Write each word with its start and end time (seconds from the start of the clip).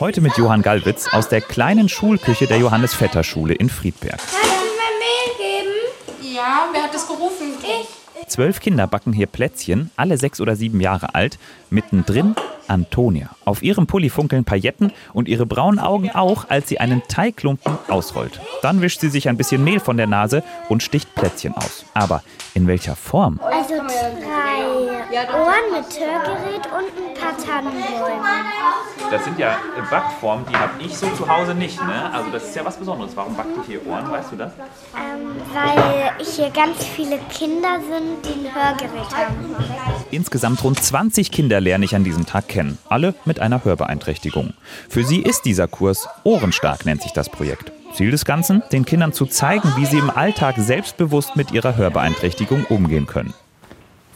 Heute 0.00 0.20
mit 0.20 0.36
Johann 0.36 0.62
Gallwitz 0.62 1.06
aus 1.12 1.28
der 1.28 1.40
kleinen 1.40 1.88
Schulküche 1.88 2.48
der 2.48 2.58
Johannes 2.58 2.94
Vetter 2.94 3.22
Schule 3.22 3.54
in 3.54 3.68
Friedberg. 3.68 4.18
Kannst 4.18 4.34
du 4.34 4.38
mir 4.38 4.90
Mehl 4.98 5.62
geben? 6.18 6.34
Ja, 6.34 6.68
wer 6.72 6.82
hat 6.82 6.92
das 6.92 7.06
gerufen? 7.06 7.52
Ich. 7.62 8.26
Zwölf 8.28 8.58
Kinder 8.58 8.88
backen 8.88 9.12
hier 9.12 9.28
Plätzchen, 9.28 9.92
alle 9.96 10.18
sechs 10.18 10.40
oder 10.40 10.56
sieben 10.56 10.80
Jahre 10.80 11.14
alt. 11.14 11.38
Mittendrin 11.70 12.34
Antonia. 12.66 13.30
Auf 13.44 13.62
ihrem 13.62 13.86
Pulli 13.86 14.10
funkeln 14.10 14.44
Pailletten 14.44 14.92
und 15.12 15.28
ihre 15.28 15.46
braunen 15.46 15.78
Augen 15.78 16.10
auch, 16.10 16.48
als 16.48 16.68
sie 16.68 16.80
einen 16.80 17.02
Teigklumpen 17.06 17.78
ausrollt. 17.88 18.40
Dann 18.62 18.80
wischt 18.80 19.00
sie 19.00 19.10
sich 19.10 19.28
ein 19.28 19.36
bisschen 19.36 19.62
Mehl 19.62 19.78
von 19.78 19.96
der 19.96 20.08
Nase 20.08 20.42
und 20.68 20.82
sticht 20.82 21.14
Plätzchen 21.14 21.54
aus. 21.54 21.84
Aber 21.94 22.24
in 22.54 22.66
welcher 22.66 22.96
Form? 22.96 23.38
Also 23.42 23.74
drei 23.74 24.53
Ohren 25.22 25.70
mit 25.72 26.00
Hörgerät 26.00 26.66
und 26.66 26.90
ein 26.90 27.14
paar 27.14 27.36
Tannenbäume. 27.38 28.24
Das 29.10 29.24
sind 29.24 29.38
ja 29.38 29.58
Backformen, 29.90 30.44
die 30.50 30.56
habe 30.56 30.72
ich 30.82 30.96
so 30.96 31.08
zu 31.10 31.28
Hause 31.28 31.54
nicht. 31.54 31.80
Ne? 31.80 32.12
Also 32.12 32.30
das 32.30 32.44
ist 32.44 32.56
ja 32.56 32.64
was 32.64 32.76
Besonderes. 32.76 33.16
Warum 33.16 33.36
backt 33.36 33.56
ihr 33.56 33.62
hier 33.64 33.86
Ohren? 33.86 34.10
Weißt 34.10 34.32
du 34.32 34.36
das? 34.36 34.52
Ähm, 34.94 35.36
weil 35.52 36.24
hier 36.24 36.50
ganz 36.50 36.84
viele 36.84 37.18
Kinder 37.32 37.80
sind, 37.80 38.24
die 38.24 38.46
ein 38.46 38.54
Hörgerät 38.54 39.14
haben. 39.14 39.56
Insgesamt 40.10 40.64
rund 40.64 40.82
20 40.82 41.30
Kinder 41.30 41.60
lerne 41.60 41.84
ich 41.84 41.94
an 41.94 42.04
diesem 42.04 42.26
Tag 42.26 42.48
kennen. 42.48 42.78
Alle 42.88 43.14
mit 43.24 43.40
einer 43.40 43.64
Hörbeeinträchtigung. 43.64 44.54
Für 44.88 45.04
sie 45.04 45.22
ist 45.22 45.44
dieser 45.44 45.68
Kurs 45.68 46.08
Ohrenstark, 46.24 46.86
nennt 46.86 47.02
sich 47.02 47.12
das 47.12 47.28
Projekt. 47.28 47.72
Ziel 47.94 48.10
des 48.10 48.24
Ganzen? 48.24 48.62
Den 48.72 48.84
Kindern 48.84 49.12
zu 49.12 49.26
zeigen, 49.26 49.72
wie 49.76 49.86
sie 49.86 49.98
im 49.98 50.10
Alltag 50.10 50.56
selbstbewusst 50.58 51.36
mit 51.36 51.52
ihrer 51.52 51.76
Hörbeeinträchtigung 51.76 52.64
umgehen 52.64 53.06
können. 53.06 53.34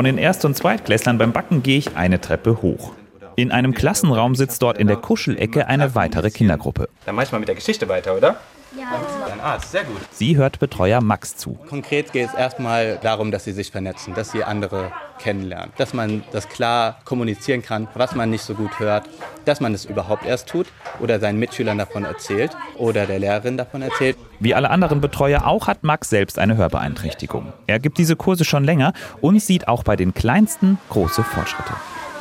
Von 0.00 0.06
den 0.06 0.16
Erst- 0.16 0.46
und 0.46 0.56
Zweitklässlern 0.56 1.18
beim 1.18 1.32
Backen 1.32 1.62
gehe 1.62 1.76
ich 1.76 1.94
eine 1.94 2.22
Treppe 2.22 2.62
hoch. 2.62 2.92
In 3.36 3.52
einem 3.52 3.74
Klassenraum 3.74 4.34
sitzt 4.34 4.62
dort 4.62 4.78
in 4.78 4.86
der 4.86 4.96
Kuschelecke 4.96 5.66
eine 5.66 5.94
weitere 5.94 6.30
Kindergruppe. 6.30 6.88
Dann 7.04 7.16
mach 7.16 7.24
ich 7.24 7.32
mal 7.32 7.38
mit 7.38 7.48
der 7.48 7.54
Geschichte 7.54 7.86
weiter, 7.86 8.16
oder? 8.16 8.36
Ja. 8.76 9.00
Dein 9.26 9.40
Arzt, 9.40 9.72
sehr 9.72 9.84
gut. 9.84 10.00
Sie 10.12 10.36
hört 10.36 10.58
Betreuer 10.60 11.00
Max 11.00 11.36
zu. 11.36 11.58
Konkret 11.68 12.12
geht 12.12 12.28
es 12.28 12.34
erstmal 12.34 12.98
darum, 13.02 13.30
dass 13.30 13.44
sie 13.44 13.52
sich 13.52 13.70
vernetzen, 13.70 14.14
dass 14.14 14.30
sie 14.30 14.44
andere 14.44 14.92
kennenlernen, 15.18 15.72
dass 15.76 15.92
man 15.92 16.22
das 16.32 16.48
klar 16.48 16.98
kommunizieren 17.04 17.62
kann, 17.62 17.88
was 17.94 18.14
man 18.14 18.30
nicht 18.30 18.42
so 18.42 18.54
gut 18.54 18.78
hört, 18.78 19.08
dass 19.44 19.60
man 19.60 19.74
es 19.74 19.84
überhaupt 19.84 20.24
erst 20.24 20.48
tut 20.48 20.66
oder 21.00 21.20
seinen 21.20 21.38
Mitschülern 21.38 21.78
davon 21.78 22.04
erzählt 22.04 22.56
oder 22.76 23.06
der 23.06 23.18
Lehrerin 23.18 23.56
davon 23.56 23.82
erzählt. 23.82 24.16
Wie 24.38 24.54
alle 24.54 24.70
anderen 24.70 25.00
Betreuer 25.00 25.46
auch 25.46 25.66
hat 25.66 25.82
Max 25.82 26.08
selbst 26.08 26.38
eine 26.38 26.56
Hörbeeinträchtigung. 26.56 27.52
Er 27.66 27.78
gibt 27.78 27.98
diese 27.98 28.16
Kurse 28.16 28.44
schon 28.44 28.64
länger 28.64 28.92
und 29.20 29.40
sieht 29.42 29.68
auch 29.68 29.82
bei 29.82 29.96
den 29.96 30.14
Kleinsten 30.14 30.78
große 30.88 31.22
Fortschritte. 31.22 31.74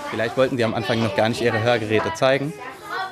Vielleicht 0.09 0.36
wollten 0.36 0.58
sie 0.58 0.64
am 0.64 0.73
Anfang 0.73 1.02
noch 1.02 1.16
gar 1.16 1.30
nicht 1.30 1.42
ihre 1.42 1.61
Hörgeräte 1.61 2.14
zeigen. 2.16 2.52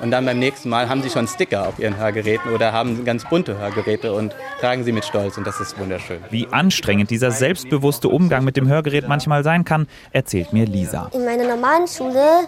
Und 0.00 0.10
dann 0.10 0.24
beim 0.24 0.38
nächsten 0.38 0.68
Mal 0.68 0.88
haben 0.88 1.02
sie 1.02 1.10
schon 1.10 1.26
Sticker 1.26 1.66
auf 1.66 1.78
ihren 1.78 1.96
Hörgeräten 1.96 2.52
oder 2.52 2.72
haben 2.72 3.04
ganz 3.04 3.24
bunte 3.28 3.58
Hörgeräte 3.58 4.12
und 4.12 4.34
tragen 4.60 4.84
sie 4.84 4.92
mit 4.92 5.04
Stolz 5.04 5.36
und 5.36 5.46
das 5.46 5.60
ist 5.60 5.78
wunderschön. 5.78 6.22
Wie 6.30 6.46
anstrengend 6.48 7.10
dieser 7.10 7.30
selbstbewusste 7.30 8.08
Umgang 8.08 8.44
mit 8.44 8.56
dem 8.56 8.68
Hörgerät 8.68 9.08
manchmal 9.08 9.42
sein 9.42 9.64
kann, 9.64 9.88
erzählt 10.12 10.52
mir 10.52 10.66
Lisa. 10.66 11.10
In 11.12 11.24
meiner 11.24 11.44
normalen 11.44 11.88
Schule 11.88 12.46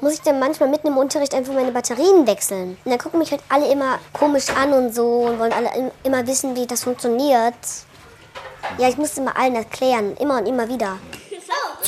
muss 0.00 0.14
ich 0.14 0.22
dann 0.22 0.38
manchmal 0.38 0.68
mitten 0.68 0.88
im 0.88 0.96
Unterricht 0.96 1.34
einfach 1.34 1.52
meine 1.52 1.72
Batterien 1.72 2.26
wechseln. 2.26 2.76
Und 2.84 2.90
dann 2.90 2.98
gucken 2.98 3.18
mich 3.18 3.30
halt 3.30 3.42
alle 3.48 3.70
immer 3.70 3.98
komisch 4.12 4.46
an 4.50 4.72
und 4.72 4.94
so 4.94 5.26
und 5.26 5.38
wollen 5.38 5.52
alle 5.52 5.92
immer 6.04 6.26
wissen, 6.26 6.56
wie 6.56 6.66
das 6.66 6.84
funktioniert. 6.84 7.54
Ja, 8.78 8.88
ich 8.88 8.96
muss 8.96 9.16
immer 9.18 9.36
allen 9.36 9.54
erklären, 9.54 10.16
immer 10.20 10.38
und 10.38 10.46
immer 10.46 10.68
wieder. 10.68 10.98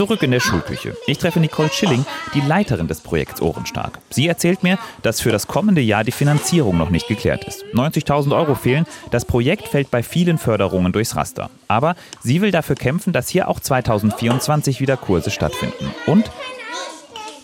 Zurück 0.01 0.23
in 0.23 0.31
der 0.31 0.41
Schulküche. 0.41 0.97
Ich 1.07 1.19
treffe 1.19 1.41
Nicole 1.41 1.69
Schilling, 1.69 2.07
die 2.33 2.41
Leiterin 2.41 2.89
des 2.89 3.03
Projekts 3.03 3.43
Ohrenstark. 3.43 3.99
Sie 4.09 4.27
erzählt 4.27 4.63
mir, 4.63 4.79
dass 5.03 5.21
für 5.21 5.31
das 5.31 5.47
kommende 5.47 5.83
Jahr 5.83 6.05
die 6.05 6.11
Finanzierung 6.11 6.79
noch 6.79 6.89
nicht 6.89 7.07
geklärt 7.07 7.45
ist. 7.45 7.67
90.000 7.75 8.35
Euro 8.35 8.55
fehlen. 8.55 8.87
Das 9.11 9.27
Projekt 9.27 9.69
fällt 9.69 9.91
bei 9.91 10.03
vielen 10.03 10.39
Förderungen 10.39 10.93
durchs 10.93 11.17
Raster. 11.17 11.51
Aber 11.69 11.97
sie 12.23 12.41
will 12.41 12.51
dafür 12.51 12.77
kämpfen, 12.77 13.13
dass 13.13 13.29
hier 13.29 13.47
auch 13.47 13.61
2024 13.61 14.81
wieder 14.81 14.97
Kurse 14.97 15.31
stattfinden. 15.31 15.95
Und 16.07 16.31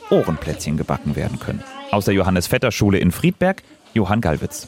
Ohrenplätzchen 0.09 0.78
gebacken 0.78 1.15
werden 1.15 1.39
können. 1.39 1.62
Aus 1.91 2.06
der 2.06 2.15
Johannes 2.15 2.47
Vetter 2.47 2.72
Schule 2.72 2.97
in 2.97 3.12
Friedberg, 3.12 3.65
Johann 3.93 4.22
Gallwitz. 4.22 4.66